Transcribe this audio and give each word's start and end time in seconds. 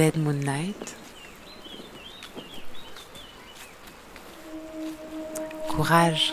Dead 0.00 0.16
Moonlight. 0.16 0.96
Courage, 5.68 6.32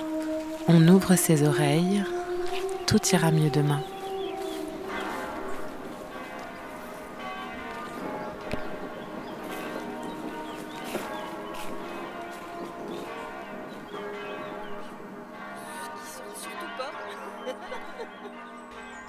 on 0.70 0.88
ouvre 0.88 1.18
ses 1.18 1.46
oreilles, 1.46 2.02
tout 2.86 3.06
ira 3.12 3.30
mieux 3.30 3.50
demain. 3.50 3.84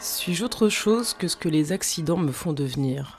Suis-je 0.00 0.44
autre 0.44 0.68
chose 0.68 1.14
que 1.14 1.28
ce 1.28 1.36
que 1.36 1.48
les 1.48 1.70
accidents 1.70 2.16
me 2.16 2.32
font 2.32 2.52
devenir? 2.52 3.17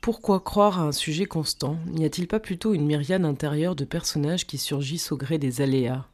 Pourquoi 0.00 0.40
croire 0.40 0.80
à 0.80 0.84
un 0.84 0.92
sujet 0.92 1.26
constant? 1.26 1.76
N'y 1.88 2.06
a-t-il 2.06 2.26
pas 2.26 2.40
plutôt 2.40 2.72
une 2.72 2.86
myriade 2.86 3.26
intérieure 3.26 3.76
de 3.76 3.84
personnages 3.84 4.46
qui 4.46 4.56
surgissent 4.56 5.12
au 5.12 5.18
gré 5.18 5.36
des 5.36 5.60
aléas? 5.60 6.06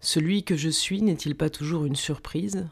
Celui 0.00 0.44
que 0.44 0.56
je 0.56 0.68
suis 0.68 1.02
n'est-il 1.02 1.34
pas 1.34 1.50
toujours 1.50 1.86
une 1.86 1.96
surprise? 1.96 2.68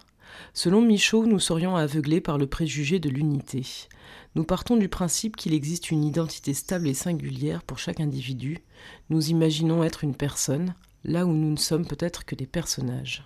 Selon 0.52 0.80
Michaud, 0.80 1.26
nous 1.26 1.40
serions 1.40 1.74
aveuglés 1.74 2.20
par 2.20 2.38
le 2.38 2.46
préjugé 2.46 3.00
de 3.00 3.08
l'unité. 3.08 3.66
Nous 4.36 4.44
partons 4.44 4.76
du 4.76 4.88
principe 4.88 5.34
qu'il 5.34 5.54
existe 5.54 5.90
une 5.90 6.04
identité 6.04 6.54
stable 6.54 6.86
et 6.86 6.94
singulière 6.94 7.64
pour 7.64 7.80
chaque 7.80 7.98
individu. 7.98 8.58
Nous 9.10 9.30
imaginons 9.30 9.82
être 9.82 10.04
une 10.04 10.14
personne, 10.14 10.74
là 11.02 11.26
où 11.26 11.32
nous 11.32 11.50
ne 11.50 11.56
sommes 11.56 11.86
peut-être 11.86 12.24
que 12.24 12.36
des 12.36 12.46
personnages. 12.46 13.24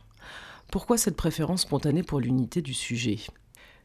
Pourquoi 0.73 0.97
cette 0.97 1.17
préférence 1.17 1.63
spontanée 1.63 2.03
pour 2.03 2.21
l'unité 2.21 2.63
du 2.63 2.73
sujet? 2.73 3.19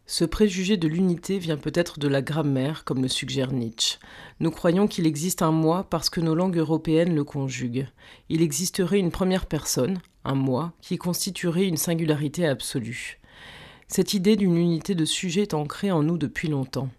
Ce 0.05 0.25
préjugé 0.25 0.75
de 0.75 0.87
l'unité 0.89 1.39
vient 1.39 1.57
peut-être 1.57 1.97
de 1.97 2.09
la 2.09 2.21
grammaire, 2.21 2.83
comme 2.83 3.01
le 3.01 3.07
suggère 3.07 3.53
Nietzsche. 3.53 3.99
Nous 4.41 4.51
croyons 4.51 4.85
qu'il 4.85 5.07
existe 5.07 5.41
un 5.41 5.51
moi 5.51 5.87
parce 5.89 6.09
que 6.09 6.19
nos 6.19 6.35
langues 6.35 6.57
européennes 6.57 7.15
le 7.15 7.23
conjuguent. 7.23 7.87
Il 8.27 8.41
existerait 8.41 8.99
une 8.99 9.11
première 9.11 9.45
personne, 9.45 10.01
un 10.25 10.35
moi, 10.35 10.73
qui 10.81 10.97
constituerait 10.97 11.67
une 11.67 11.77
singularité 11.77 12.45
absolue. 12.45 13.21
Cette 13.87 14.13
idée 14.13 14.35
d'une 14.35 14.57
unité 14.57 14.93
de 14.93 15.05
sujet 15.05 15.43
est 15.43 15.53
ancrée 15.53 15.91
en 15.91 16.03
nous 16.03 16.17
depuis 16.17 16.49
longtemps. 16.49 16.89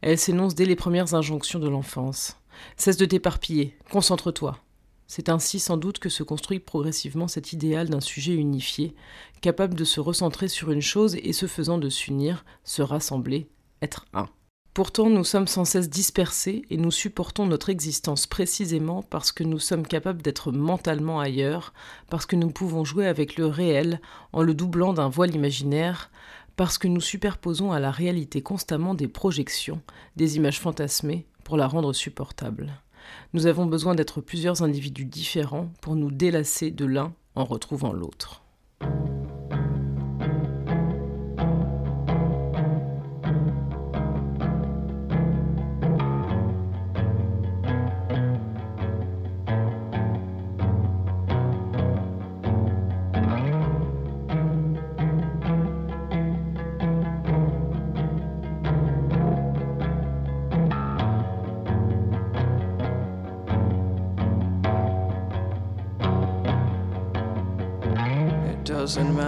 Elle 0.00 0.18
s'énonce 0.18 0.54
dès 0.54 0.66
les 0.66 0.76
premières 0.76 1.14
injonctions 1.14 1.58
de 1.58 1.68
l'enfance. 1.68 2.36
Cesse 2.76 2.96
de 2.96 3.04
t'éparpiller, 3.04 3.76
concentre-toi, 3.90 4.63
c'est 5.06 5.28
ainsi 5.28 5.58
sans 5.58 5.76
doute 5.76 5.98
que 5.98 6.08
se 6.08 6.22
construit 6.22 6.60
progressivement 6.60 7.28
cet 7.28 7.52
idéal 7.52 7.88
d'un 7.88 8.00
sujet 8.00 8.34
unifié, 8.34 8.94
capable 9.40 9.74
de 9.74 9.84
se 9.84 10.00
recentrer 10.00 10.48
sur 10.48 10.70
une 10.70 10.82
chose 10.82 11.16
et 11.16 11.32
se 11.32 11.46
faisant 11.46 11.78
de 11.78 11.88
s'unir, 11.88 12.44
se 12.64 12.82
rassembler, 12.82 13.48
être 13.82 14.06
un. 14.14 14.28
Pourtant, 14.74 15.08
nous 15.08 15.22
sommes 15.22 15.46
sans 15.46 15.64
cesse 15.64 15.88
dispersés 15.88 16.62
et 16.68 16.76
nous 16.76 16.90
supportons 16.90 17.46
notre 17.46 17.70
existence 17.70 18.26
précisément 18.26 19.04
parce 19.04 19.30
que 19.30 19.44
nous 19.44 19.60
sommes 19.60 19.86
capables 19.86 20.20
d'être 20.20 20.50
mentalement 20.50 21.20
ailleurs, 21.20 21.72
parce 22.10 22.26
que 22.26 22.34
nous 22.34 22.50
pouvons 22.50 22.84
jouer 22.84 23.06
avec 23.06 23.36
le 23.36 23.46
réel 23.46 24.00
en 24.32 24.42
le 24.42 24.52
doublant 24.52 24.92
d'un 24.92 25.08
voile 25.08 25.32
imaginaire, 25.32 26.10
parce 26.56 26.76
que 26.76 26.88
nous 26.88 27.00
superposons 27.00 27.70
à 27.70 27.78
la 27.78 27.92
réalité 27.92 28.42
constamment 28.42 28.94
des 28.94 29.06
projections, 29.06 29.80
des 30.16 30.36
images 30.36 30.58
fantasmées, 30.58 31.26
pour 31.44 31.56
la 31.56 31.68
rendre 31.68 31.92
supportable. 31.92 32.72
Nous 33.32 33.46
avons 33.46 33.66
besoin 33.66 33.94
d'être 33.94 34.20
plusieurs 34.20 34.62
individus 34.62 35.04
différents 35.04 35.72
pour 35.80 35.96
nous 35.96 36.10
délasser 36.10 36.70
de 36.70 36.84
l'un 36.84 37.12
en 37.34 37.44
retrouvant 37.44 37.92
l'autre. 37.92 38.43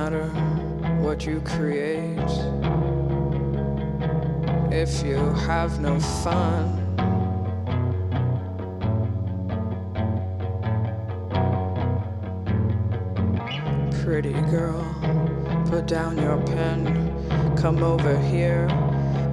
Matter 0.09 0.29
what 1.03 1.27
you 1.27 1.41
create 1.41 2.31
if 4.71 5.03
you 5.03 5.17
have 5.49 5.81
no 5.81 5.99
fun. 5.99 6.71
Pretty 14.05 14.33
girl, 14.53 14.85
put 15.69 15.87
down 15.87 16.17
your 16.19 16.41
pen, 16.47 17.57
come 17.57 17.83
over 17.83 18.17
here, 18.17 18.69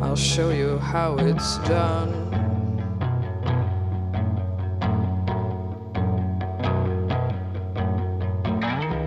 I'll 0.01 0.15
show 0.15 0.49
you 0.49 0.79
how 0.79 1.17
it's 1.17 1.59
done. 1.59 2.23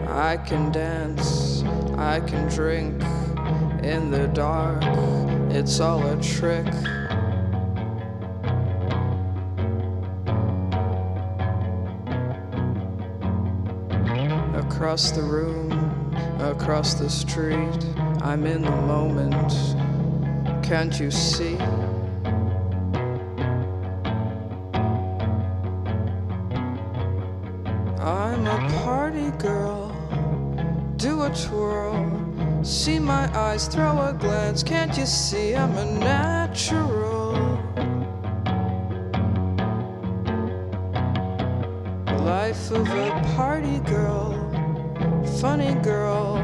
I 0.08 0.36
can 0.38 0.72
dance, 0.72 1.45
I 1.98 2.20
can 2.20 2.46
drink 2.48 3.02
in 3.82 4.10
the 4.10 4.28
dark, 4.34 4.82
it's 5.50 5.80
all 5.80 6.06
a 6.06 6.20
trick. 6.22 6.66
Across 14.54 15.12
the 15.12 15.22
room, 15.22 16.14
across 16.38 16.94
the 16.94 17.08
street, 17.08 17.86
I'm 18.20 18.44
in 18.44 18.62
the 18.62 18.70
moment. 18.70 19.52
Can't 20.62 21.00
you 21.00 21.10
see? 21.10 21.56
Eyes, 33.46 33.68
throw 33.68 34.08
a 34.08 34.12
glance. 34.12 34.62
Can't 34.62 34.96
you 34.98 35.06
see 35.06 35.54
I'm 35.54 35.76
a 35.76 35.84
natural? 35.84 37.32
Life 42.24 42.70
of 42.72 42.88
a 42.88 43.10
party 43.36 43.78
girl, 43.80 44.32
funny 45.40 45.74
girl, 45.82 46.38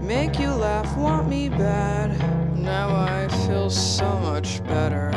make 0.00 0.40
you 0.40 0.50
laugh, 0.50 0.96
want 0.96 1.28
me 1.28 1.48
bad. 1.48 2.10
Now 2.56 2.88
I 2.90 3.28
feel 3.46 3.70
so 3.70 4.18
much 4.18 4.64
better. 4.64 5.13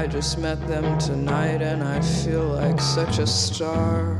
I 0.00 0.06
just 0.06 0.38
met 0.38 0.58
them 0.66 0.98
tonight 0.98 1.60
and 1.60 1.84
I 1.84 2.00
feel 2.00 2.44
like 2.44 2.80
such 2.80 3.18
a 3.18 3.26
star. 3.26 4.14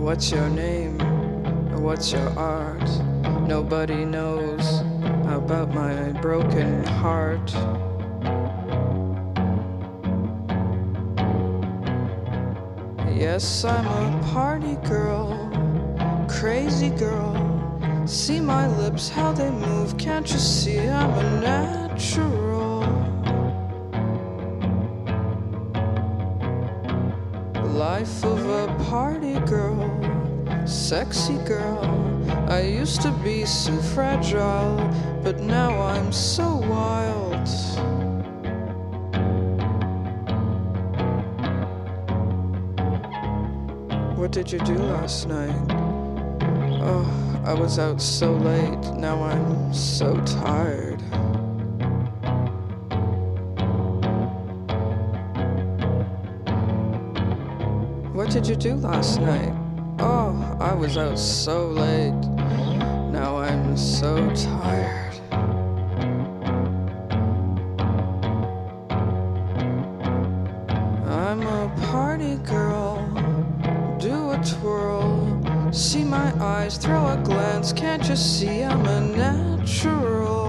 What's 0.00 0.30
your 0.30 0.48
name? 0.48 0.98
What's 1.82 2.12
your 2.12 2.30
art? 2.38 2.88
Nobody 3.46 4.06
knows 4.06 4.80
about 5.28 5.68
my 5.74 6.12
broken 6.22 6.82
heart. 6.84 7.52
Yes, 13.14 13.66
I'm 13.66 13.86
a 13.86 14.32
party 14.32 14.76
girl, 14.76 15.28
crazy 16.26 16.88
girl. 16.88 17.35
See 18.06 18.38
my 18.38 18.68
lips, 18.68 19.08
how 19.08 19.32
they 19.32 19.50
move. 19.50 19.98
Can't 19.98 20.30
you 20.30 20.38
see 20.38 20.78
I'm 20.78 21.10
a 21.10 21.40
natural? 21.40 22.80
Life 27.74 28.24
of 28.24 28.48
a 28.48 28.72
party 28.84 29.40
girl, 29.40 29.90
sexy 30.66 31.36
girl. 31.38 31.82
I 32.48 32.60
used 32.60 33.02
to 33.02 33.10
be 33.24 33.44
so 33.44 33.76
fragile, 33.76 34.76
but 35.24 35.40
now 35.40 35.76
I'm 35.82 36.12
so 36.12 36.54
wild. 36.54 37.48
What 44.16 44.30
did 44.30 44.52
you 44.52 44.60
do 44.60 44.74
last 44.78 45.26
night? 45.26 45.56
Oh, 46.88 47.25
I 47.46 47.54
was 47.54 47.78
out 47.78 48.02
so 48.02 48.32
late, 48.32 48.80
now 48.96 49.22
I'm 49.22 49.72
so 49.72 50.20
tired. 50.22 51.00
What 58.12 58.30
did 58.30 58.48
you 58.48 58.56
do 58.56 58.74
last 58.74 59.20
night? 59.20 59.54
Oh, 60.00 60.56
I 60.60 60.74
was 60.74 60.98
out 60.98 61.20
so 61.20 61.68
late, 61.68 62.18
now 63.12 63.36
I'm 63.36 63.76
so 63.76 64.28
tired. 64.34 65.05
Eyes, 76.40 76.76
throw 76.76 77.06
a 77.06 77.16
glance. 77.16 77.72
Can't 77.72 78.08
you 78.08 78.16
see 78.16 78.62
I'm 78.62 78.84
a 78.86 79.00
natural? 79.00 80.46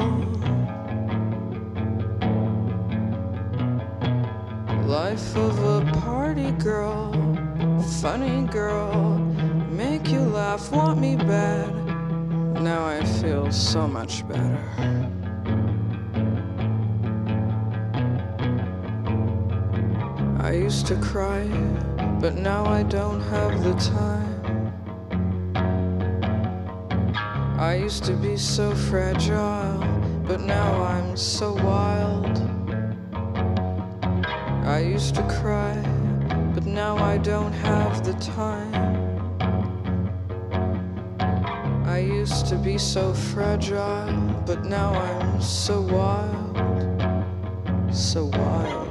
Life 4.85 5.35
of 5.35 5.63
a 5.63 5.91
party 5.99 6.51
girl. 6.63 7.11
Funny 8.01 8.47
girl. 8.47 9.17
Make 9.71 10.09
you 10.09 10.19
laugh, 10.19 10.71
want 10.71 10.99
me 10.99 11.15
bad. 11.15 11.73
Now 12.61 12.85
I 12.85 13.03
feel 13.03 13.51
so 13.51 13.87
much 13.87 14.27
better. 14.27 14.59
I 20.39 20.51
used 20.53 20.87
to 20.87 20.95
cry, 20.95 21.45
but 22.21 22.35
now 22.35 22.65
I 22.65 22.83
don't 22.83 23.21
have 23.21 23.63
the 23.63 23.73
time. 23.73 24.26
I 27.67 27.75
used 27.75 28.05
to 28.05 28.13
be 28.13 28.37
so 28.37 28.73
fragile, 28.73 29.77
but 30.25 30.39
now 30.39 30.83
I'm 30.83 31.17
so 31.17 31.51
wild. 31.51 32.37
I 34.65 34.79
used 34.79 35.15
to 35.15 35.23
cry, 35.23 35.75
but 36.55 36.65
now 36.65 36.95
I 36.95 37.17
don't 37.17 37.51
have 37.51 38.05
the 38.05 38.13
time. 38.13 38.73
I 41.85 41.99
used 41.99 42.45
to 42.47 42.55
be 42.55 42.77
so 42.77 43.13
fragile, 43.13 44.15
but 44.45 44.63
now 44.63 44.93
I'm 44.93 45.41
so 45.41 45.81
wild, 45.81 46.55
so 47.93 48.27
wild. 48.27 48.86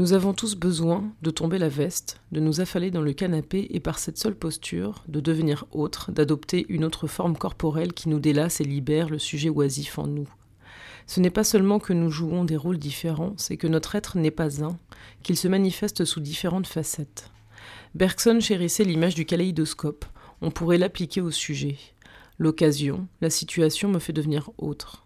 Nous 0.00 0.14
avons 0.14 0.32
tous 0.32 0.56
besoin 0.56 1.12
de 1.20 1.28
tomber 1.30 1.58
la 1.58 1.68
veste, 1.68 2.22
de 2.32 2.40
nous 2.40 2.62
affaler 2.62 2.90
dans 2.90 3.02
le 3.02 3.12
canapé 3.12 3.66
et 3.68 3.80
par 3.80 3.98
cette 3.98 4.16
seule 4.16 4.34
posture, 4.34 5.04
de 5.08 5.20
devenir 5.20 5.66
autre, 5.72 6.10
d'adopter 6.10 6.64
une 6.70 6.86
autre 6.86 7.06
forme 7.06 7.36
corporelle 7.36 7.92
qui 7.92 8.08
nous 8.08 8.18
délasse 8.18 8.62
et 8.62 8.64
libère 8.64 9.10
le 9.10 9.18
sujet 9.18 9.50
oisif 9.50 9.98
en 9.98 10.06
nous. 10.06 10.26
Ce 11.06 11.20
n'est 11.20 11.28
pas 11.28 11.44
seulement 11.44 11.78
que 11.78 11.92
nous 11.92 12.10
jouons 12.10 12.46
des 12.46 12.56
rôles 12.56 12.78
différents, 12.78 13.34
c'est 13.36 13.58
que 13.58 13.66
notre 13.66 13.94
être 13.94 14.16
n'est 14.16 14.30
pas 14.30 14.64
un, 14.64 14.78
qu'il 15.22 15.36
se 15.36 15.48
manifeste 15.48 16.06
sous 16.06 16.20
différentes 16.20 16.66
facettes. 16.66 17.30
Bergson 17.94 18.40
chérissait 18.40 18.84
l'image 18.84 19.14
du 19.14 19.26
kaléidoscope, 19.26 20.06
on 20.40 20.50
pourrait 20.50 20.78
l'appliquer 20.78 21.20
au 21.20 21.30
sujet. 21.30 21.76
L'occasion, 22.38 23.06
la 23.20 23.28
situation 23.28 23.90
me 23.90 23.98
fait 23.98 24.14
devenir 24.14 24.48
autre. 24.56 25.04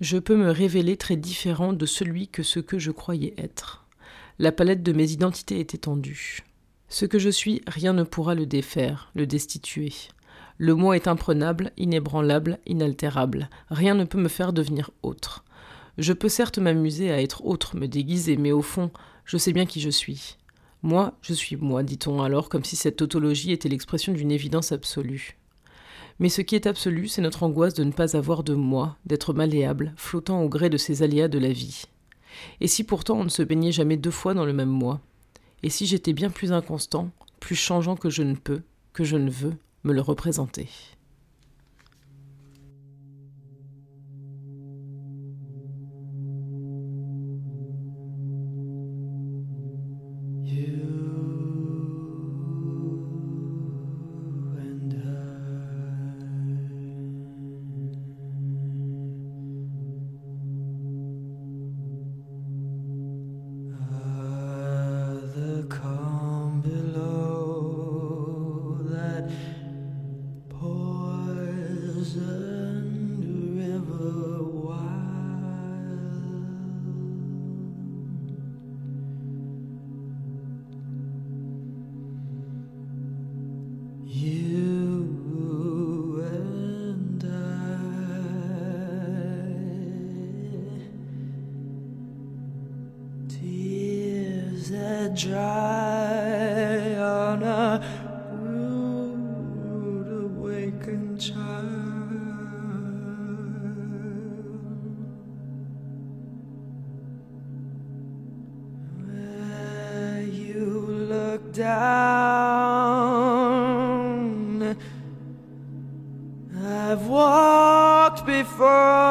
Je 0.00 0.16
peux 0.16 0.36
me 0.36 0.50
révéler 0.50 0.96
très 0.96 1.16
différent 1.16 1.74
de 1.74 1.84
celui 1.84 2.28
que 2.28 2.42
ce 2.42 2.58
que 2.58 2.78
je 2.78 2.90
croyais 2.90 3.34
être. 3.36 3.84
La 4.40 4.52
palette 4.52 4.84
de 4.84 4.92
mes 4.92 5.10
identités 5.10 5.58
est 5.58 5.74
étendue. 5.74 6.44
Ce 6.88 7.06
que 7.06 7.18
je 7.18 7.28
suis, 7.28 7.60
rien 7.66 7.92
ne 7.92 8.04
pourra 8.04 8.36
le 8.36 8.46
défaire, 8.46 9.10
le 9.16 9.26
destituer. 9.26 9.92
Le 10.58 10.76
moi 10.76 10.94
est 10.94 11.08
imprenable, 11.08 11.72
inébranlable, 11.76 12.60
inaltérable. 12.64 13.50
Rien 13.68 13.94
ne 13.94 14.04
peut 14.04 14.20
me 14.20 14.28
faire 14.28 14.52
devenir 14.52 14.92
autre. 15.02 15.44
Je 15.98 16.12
peux 16.12 16.28
certes 16.28 16.58
m'amuser 16.58 17.10
à 17.10 17.20
être 17.20 17.44
autre, 17.44 17.76
me 17.76 17.88
déguiser, 17.88 18.36
mais 18.36 18.52
au 18.52 18.62
fond, 18.62 18.92
je 19.24 19.36
sais 19.36 19.52
bien 19.52 19.66
qui 19.66 19.80
je 19.80 19.90
suis. 19.90 20.36
Moi, 20.84 21.18
je 21.20 21.34
suis 21.34 21.56
moi, 21.56 21.82
dit-on 21.82 22.22
alors, 22.22 22.48
comme 22.48 22.64
si 22.64 22.76
cette 22.76 22.98
tautologie 22.98 23.50
était 23.50 23.68
l'expression 23.68 24.12
d'une 24.12 24.30
évidence 24.30 24.70
absolue. 24.70 25.36
Mais 26.20 26.28
ce 26.28 26.42
qui 26.42 26.54
est 26.54 26.68
absolu, 26.68 27.08
c'est 27.08 27.22
notre 27.22 27.42
angoisse 27.42 27.74
de 27.74 27.82
ne 27.82 27.90
pas 27.90 28.16
avoir 28.16 28.44
de 28.44 28.54
moi, 28.54 28.98
d'être 29.04 29.34
malléable, 29.34 29.94
flottant 29.96 30.42
au 30.44 30.48
gré 30.48 30.70
de 30.70 30.76
ces 30.76 31.02
aléas 31.02 31.26
de 31.26 31.40
la 31.40 31.50
vie. 31.50 31.86
Et 32.60 32.68
si 32.68 32.84
pourtant 32.84 33.18
on 33.18 33.24
ne 33.24 33.28
se 33.28 33.42
baignait 33.42 33.72
jamais 33.72 33.96
deux 33.96 34.10
fois 34.10 34.34
dans 34.34 34.44
le 34.44 34.52
même 34.52 34.68
moi 34.68 35.00
Et 35.62 35.70
si 35.70 35.86
j'étais 35.86 36.12
bien 36.12 36.30
plus 36.30 36.52
inconstant, 36.52 37.10
plus 37.40 37.56
changeant 37.56 37.96
que 37.96 38.10
je 38.10 38.22
ne 38.22 38.34
peux, 38.34 38.62
que 38.92 39.04
je 39.04 39.16
ne 39.16 39.30
veux, 39.30 39.56
me 39.84 39.92
le 39.92 40.00
représenter? 40.00 40.68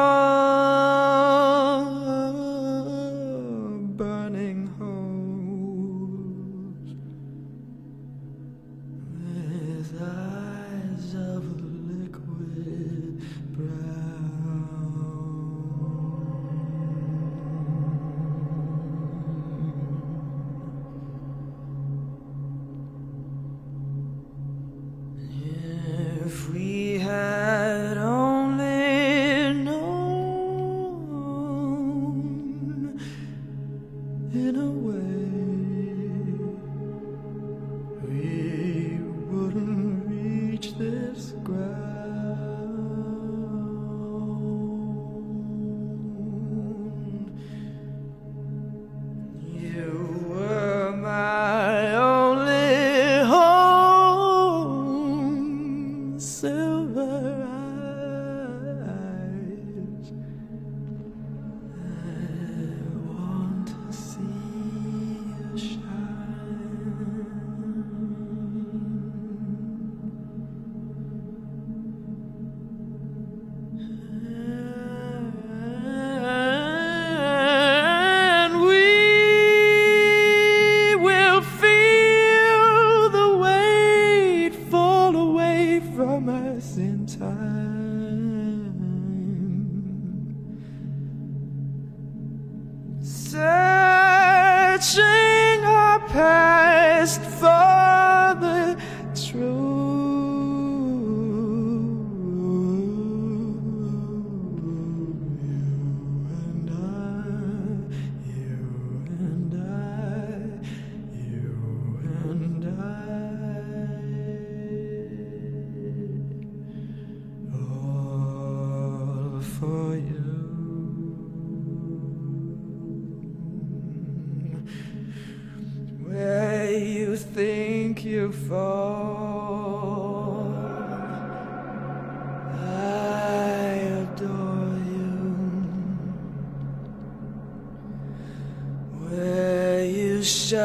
Before 0.08 0.67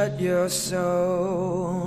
shut 0.03 0.19
your 0.19 0.49
soul. 0.49 1.82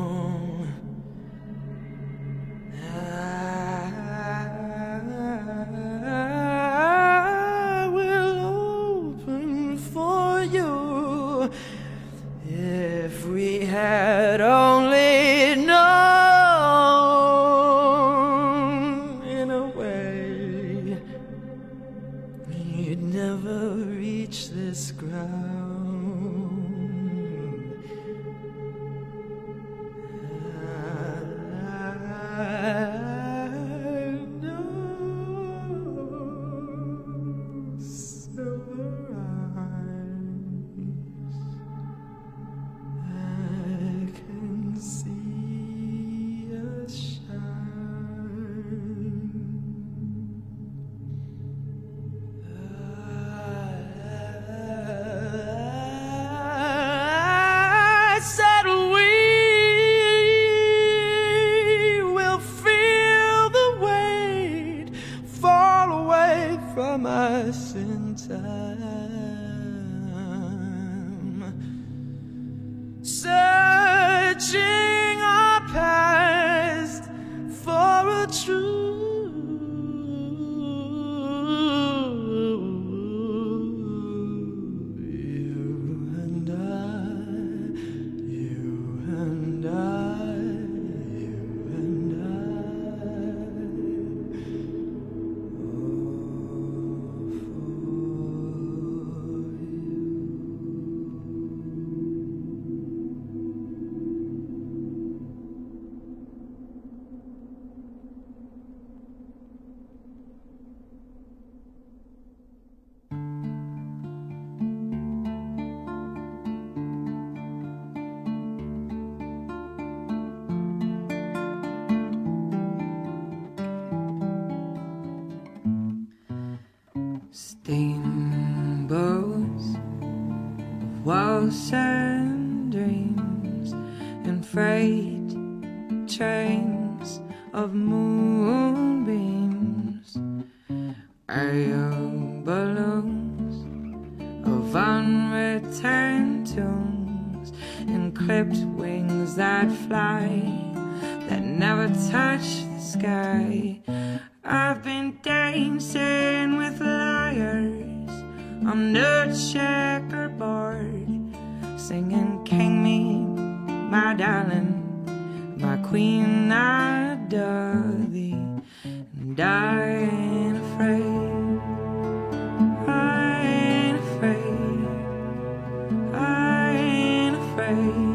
Ain't 177.78 178.05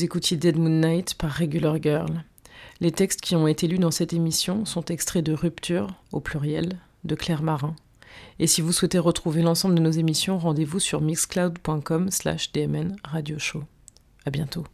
Vous 0.00 0.06
écoutiez 0.06 0.38
Dead 0.38 0.56
Moon 0.56 0.80
Night 0.80 1.12
par 1.12 1.30
Regular 1.30 1.76
Girl. 1.78 2.24
Les 2.80 2.90
textes 2.90 3.20
qui 3.20 3.36
ont 3.36 3.46
été 3.46 3.68
lus 3.68 3.78
dans 3.78 3.90
cette 3.90 4.14
émission 4.14 4.64
sont 4.64 4.86
extraits 4.86 5.22
de 5.22 5.34
Rupture, 5.34 5.88
au 6.10 6.20
pluriel, 6.20 6.78
de 7.04 7.14
Claire 7.14 7.42
Marin. 7.42 7.76
Et 8.38 8.46
si 8.46 8.62
vous 8.62 8.72
souhaitez 8.72 8.98
retrouver 8.98 9.42
l'ensemble 9.42 9.74
de 9.74 9.82
nos 9.82 9.90
émissions, 9.90 10.38
rendez-vous 10.38 10.80
sur 10.80 11.02
mixcloud.com 11.02 12.10
slash 12.10 12.50
dmn 12.52 12.96
radio 13.04 13.38
show. 13.38 13.62
À 14.24 14.30
bientôt. 14.30 14.64